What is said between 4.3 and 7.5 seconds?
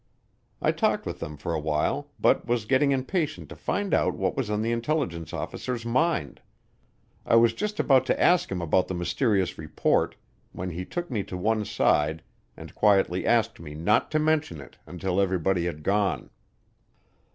was on the intelligence officer's mind. I